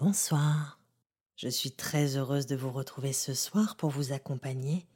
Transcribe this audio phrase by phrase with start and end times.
[0.00, 0.78] Bonsoir.
[1.34, 4.86] Je suis très heureuse de vous retrouver ce soir pour vous accompagner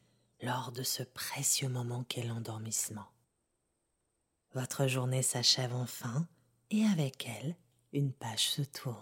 [0.41, 3.09] lors de ce précieux moment qu'est l'endormissement.
[4.55, 6.29] Votre journée s'achève enfin
[6.71, 7.57] et avec elle,
[7.93, 8.97] une page se tourne.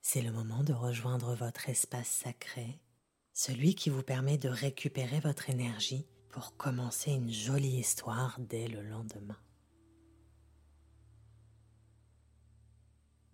[0.00, 2.78] C'est le moment de rejoindre votre espace sacré,
[3.32, 8.82] celui qui vous permet de récupérer votre énergie pour commencer une jolie histoire dès le
[8.82, 9.38] lendemain.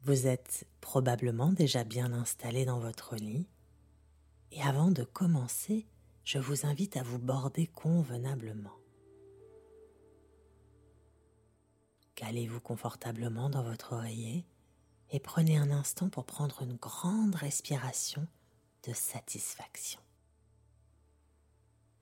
[0.07, 3.49] Vous êtes probablement déjà bien installé dans votre lit
[4.53, 5.85] et avant de commencer,
[6.23, 8.79] je vous invite à vous border convenablement.
[12.15, 14.47] Calez-vous confortablement dans votre oreiller
[15.11, 18.29] et prenez un instant pour prendre une grande respiration
[18.87, 20.01] de satisfaction.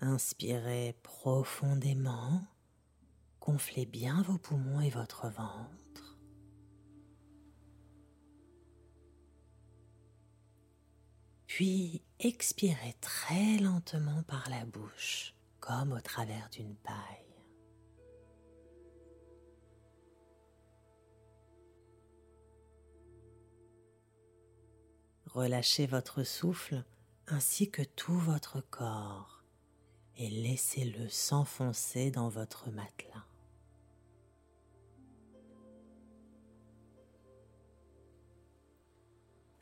[0.01, 2.43] Inspirez profondément,
[3.41, 5.84] gonflez bien vos poumons et votre ventre.
[11.55, 16.97] Puis expirez très lentement par la bouche, comme au travers d'une paille.
[25.27, 26.83] Relâchez votre souffle
[27.29, 29.45] ainsi que tout votre corps
[30.17, 33.27] et laissez-le s'enfoncer dans votre matelas.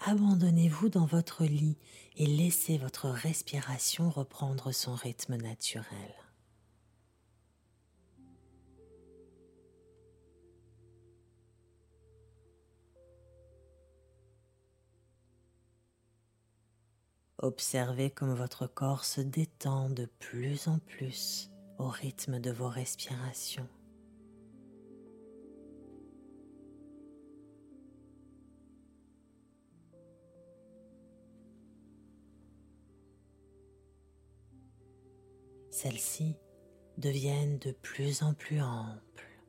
[0.04, 1.76] Abandonnez-vous dans votre lit
[2.16, 5.86] et laissez votre respiration reprendre son rythme naturel.
[17.38, 23.68] Observez comme votre corps se détend de plus en plus au rythme de vos respirations.
[35.82, 36.36] Celles-ci
[36.96, 39.40] deviennent de plus en plus amples,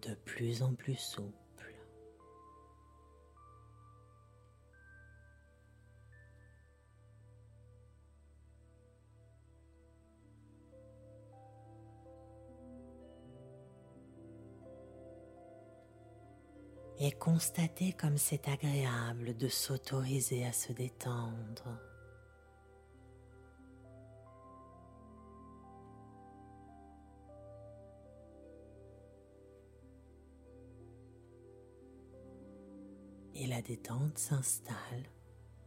[0.00, 1.34] de plus en plus souples.
[16.98, 21.89] Et constatez comme c'est agréable de s'autoriser à se détendre.
[33.40, 35.08] Et la détente s'installe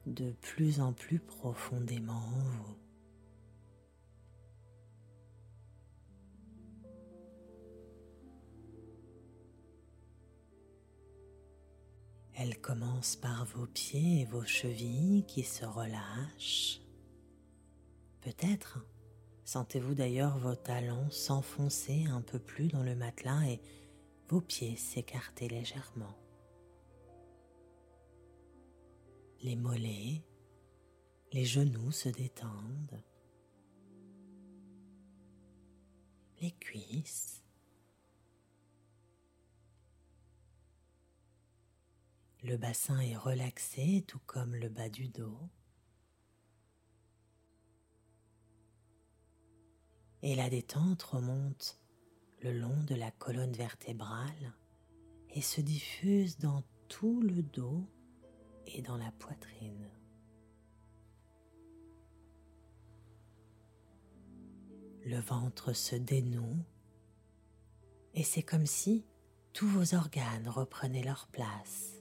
[0.06, 2.78] de plus en plus profondément en vous.
[12.36, 16.80] Elle commence par vos pieds et vos chevilles qui se relâchent.
[18.22, 18.86] Peut-être
[19.46, 23.62] sentez-vous d'ailleurs vos talons s'enfoncer un peu plus dans le matelas et
[24.30, 26.23] vos pieds s'écarter légèrement.
[29.44, 30.24] Les mollets,
[31.34, 33.04] les genoux se détendent,
[36.42, 37.44] les cuisses,
[42.42, 45.50] le bassin est relaxé tout comme le bas du dos.
[50.22, 51.82] Et la détente remonte
[52.42, 54.54] le long de la colonne vertébrale
[55.30, 57.90] et se diffuse dans tout le dos
[58.74, 59.90] et dans la poitrine.
[65.06, 66.64] Le ventre se dénoue
[68.14, 69.06] et c'est comme si
[69.54, 71.94] tous vos organes reprenaient leur place.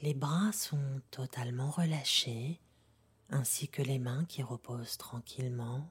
[0.00, 2.60] Les bras sont totalement relâchés,
[3.30, 5.90] ainsi que les mains qui reposent tranquillement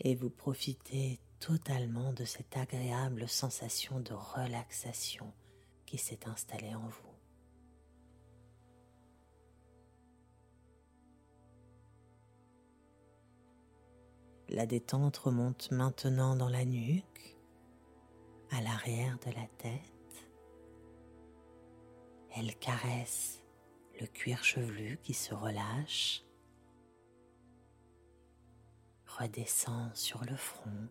[0.00, 5.32] et vous profitez totalement de cette agréable sensation de relaxation
[5.86, 7.14] qui s'est installée en vous.
[14.48, 17.36] La détente remonte maintenant dans la nuque,
[18.50, 20.28] à l'arrière de la tête.
[22.36, 23.42] Elle caresse
[24.00, 26.24] le cuir chevelu qui se relâche
[29.18, 30.88] redescend sur le front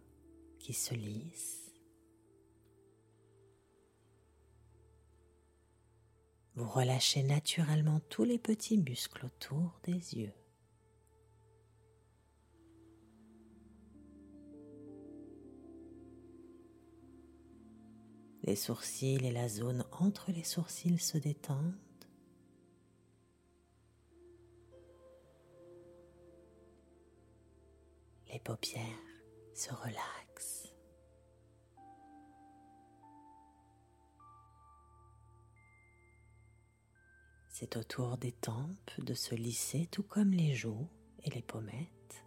[0.59, 1.71] qui se lisse.
[6.55, 10.33] Vous relâchez naturellement tous les petits muscles autour des yeux.
[18.43, 21.73] Les sourcils et la zone entre les sourcils se détendent.
[28.33, 28.81] Les paupières
[29.53, 30.73] se relaxent.
[37.47, 40.89] C'est au tour des tempes de se lisser tout comme les joues
[41.23, 42.25] et les pommettes.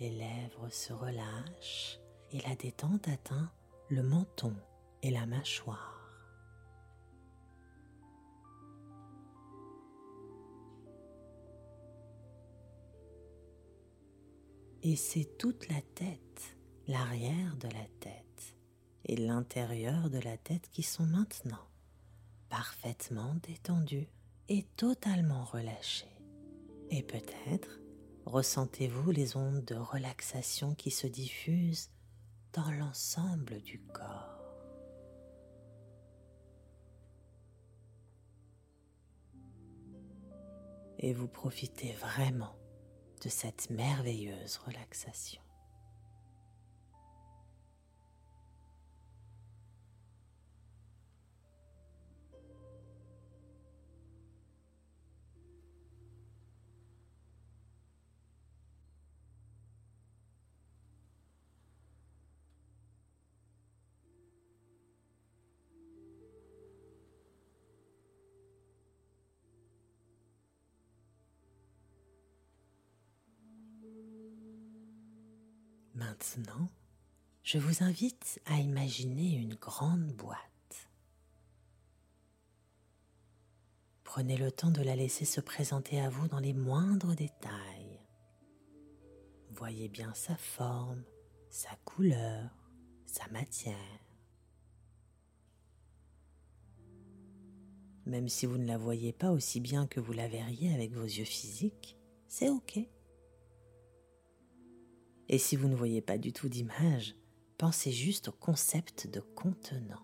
[0.00, 1.98] Les lèvres se relâchent
[2.30, 3.52] et la détente atteint
[3.90, 4.56] le menton
[5.02, 5.87] et la mâchoire.
[14.82, 18.56] Et c'est toute la tête, l'arrière de la tête
[19.04, 21.66] et l'intérieur de la tête qui sont maintenant
[22.48, 24.08] parfaitement détendus
[24.48, 26.06] et totalement relâchés.
[26.90, 27.80] Et peut-être
[28.24, 31.90] ressentez-vous les ondes de relaxation qui se diffusent
[32.52, 34.36] dans l'ensemble du corps.
[41.00, 42.57] Et vous profitez vraiment
[43.20, 45.40] de cette merveilleuse relaxation.
[75.98, 76.70] Maintenant,
[77.42, 80.88] je vous invite à imaginer une grande boîte.
[84.04, 88.00] Prenez le temps de la laisser se présenter à vous dans les moindres détails.
[89.50, 91.02] Voyez bien sa forme,
[91.50, 92.48] sa couleur,
[93.04, 93.74] sa matière.
[98.06, 101.02] Même si vous ne la voyez pas aussi bien que vous la verriez avec vos
[101.02, 101.98] yeux physiques,
[102.28, 102.88] c'est OK.
[105.28, 107.14] Et si vous ne voyez pas du tout d'image,
[107.58, 110.02] pensez juste au concept de contenant.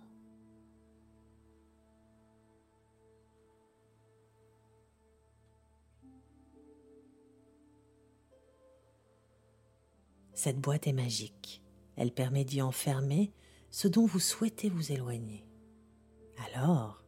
[10.34, 11.62] Cette boîte est magique.
[11.96, 13.32] Elle permet d'y enfermer
[13.70, 15.46] ce dont vous souhaitez vous éloigner.
[16.52, 17.02] Alors,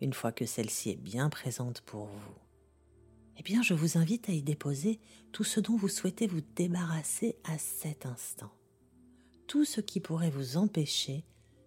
[0.00, 2.34] une fois que celle-ci est bien présente pour vous,
[3.36, 5.00] eh bien je vous invite à y déposer
[5.32, 8.52] tout ce dont vous souhaitez vous débarrasser à cet instant.
[9.46, 11.24] Tout ce qui pourrait vous empêcher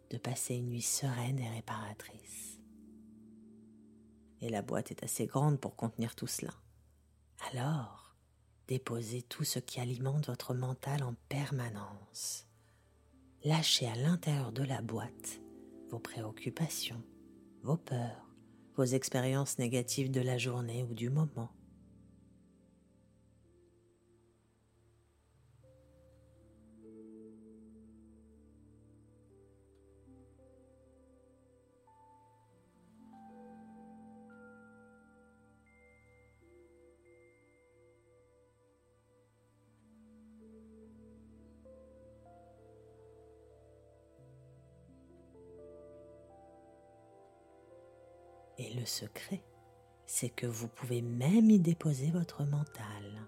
[0.09, 2.59] de passer une nuit sereine et réparatrice.
[4.41, 6.53] Et la boîte est assez grande pour contenir tout cela.
[7.51, 8.15] Alors,
[8.67, 12.45] déposez tout ce qui alimente votre mental en permanence.
[13.43, 15.41] Lâchez à l'intérieur de la boîte
[15.89, 17.03] vos préoccupations,
[17.61, 18.32] vos peurs,
[18.75, 21.49] vos expériences négatives de la journée ou du moment.
[48.63, 49.43] Et le secret,
[50.05, 53.27] c'est que vous pouvez même y déposer votre mental.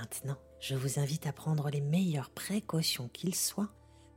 [0.00, 3.68] Maintenant, je vous invite à prendre les meilleures précautions qu'il soit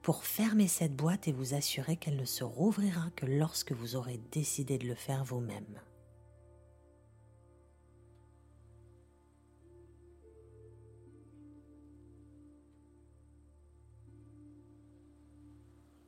[0.01, 4.17] pour fermer cette boîte et vous assurer qu'elle ne se rouvrira que lorsque vous aurez
[4.31, 5.81] décidé de le faire vous-même.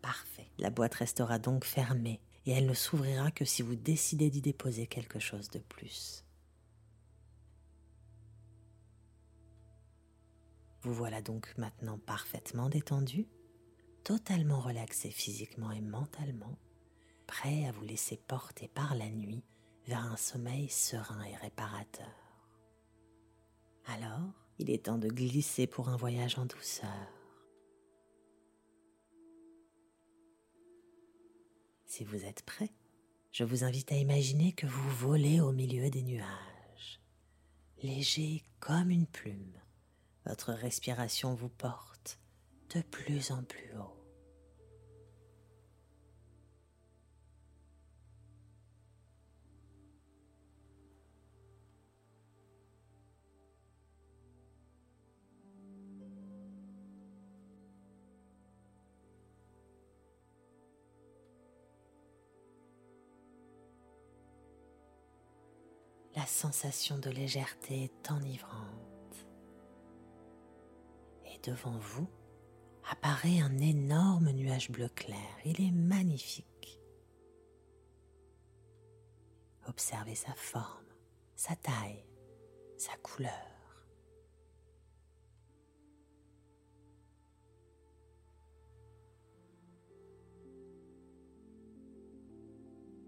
[0.01, 0.49] Parfait.
[0.57, 4.87] La boîte restera donc fermée et elle ne s'ouvrira que si vous décidez d'y déposer
[4.87, 6.24] quelque chose de plus.
[10.85, 13.27] Vous voilà donc maintenant parfaitement détendu,
[14.03, 16.59] totalement relaxé physiquement et mentalement,
[17.25, 19.41] prêt à vous laisser porter par la nuit
[19.87, 22.13] vers un sommeil serein et réparateur.
[23.87, 27.09] Alors, il est temps de glisser pour un voyage en douceur.
[31.87, 32.69] Si vous êtes prêt,
[33.31, 37.01] je vous invite à imaginer que vous volez au milieu des nuages,
[37.81, 39.64] léger comme une plume.
[40.25, 42.19] Votre respiration vous porte
[42.73, 43.95] de plus en plus haut.
[66.15, 68.84] la sensation de légèreté est enivrante.
[71.45, 72.07] Devant vous
[72.89, 75.37] apparaît un énorme nuage bleu clair.
[75.45, 76.79] Il est magnifique.
[79.67, 80.85] Observez sa forme,
[81.35, 82.03] sa taille,
[82.77, 83.31] sa couleur.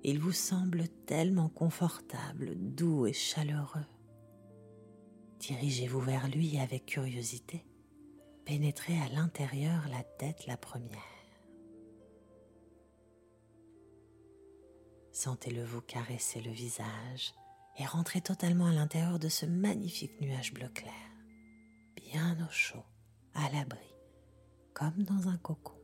[0.03, 3.85] Il vous semble tellement confortable, doux et chaleureux.
[5.39, 7.65] Dirigez-vous vers lui avec curiosité.
[8.47, 11.01] Pénétrez à l'intérieur la tête la première.
[15.11, 17.33] Sentez-le vous caresser le visage
[17.77, 20.93] et rentrez totalement à l'intérieur de ce magnifique nuage bleu clair,
[21.97, 22.85] bien au chaud,
[23.33, 23.93] à l'abri,
[24.73, 25.81] comme dans un cocon.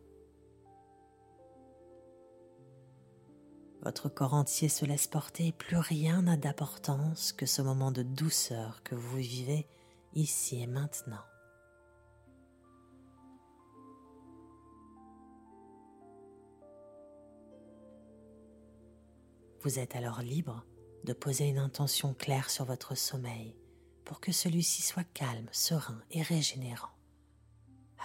[3.81, 8.03] Votre corps entier se laisse porter et plus rien n'a d'importance que ce moment de
[8.03, 9.67] douceur que vous vivez
[10.13, 11.25] ici et maintenant.
[19.63, 20.65] Vous êtes alors libre
[21.05, 23.55] de poser une intention claire sur votre sommeil
[24.03, 26.91] pour que celui-ci soit calme, serein et régénérant.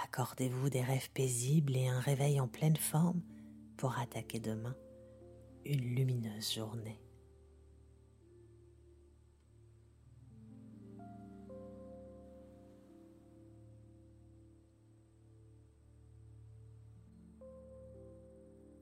[0.05, 3.21] Accordez-vous des rêves paisibles et un réveil en pleine forme
[3.77, 4.77] pour attaquer demain
[5.65, 7.03] une lumineuse journée.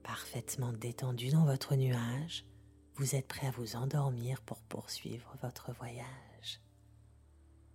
[0.03, 2.45] Parfaitement détendu dans votre nuage,
[2.97, 6.61] vous êtes prêt à vous endormir pour poursuivre votre voyage.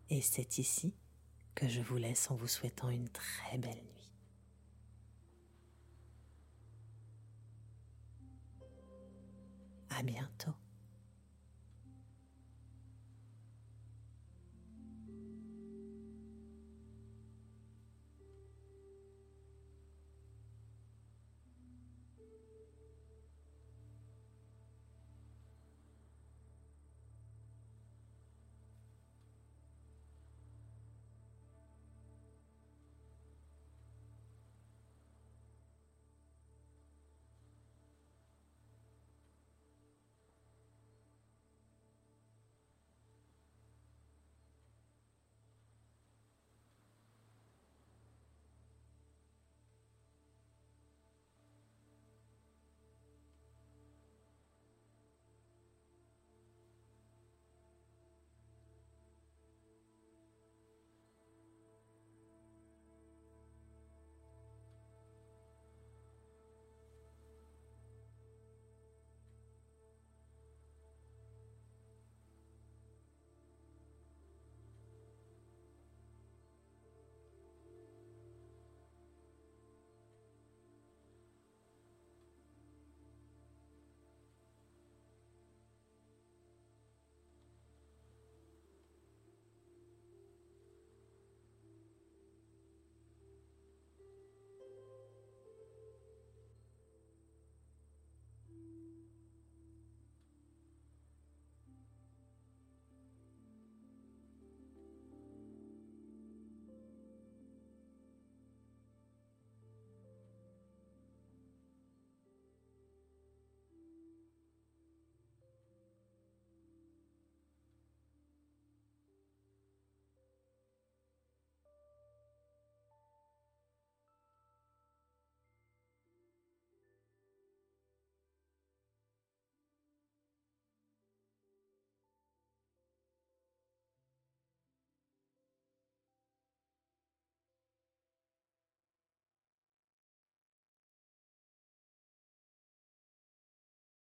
[0.10, 0.96] Et c'est ici
[1.54, 4.12] que je vous laisse en vous souhaitant une très belle nuit.
[9.90, 10.54] À bientôt.